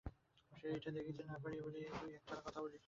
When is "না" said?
1.57-1.63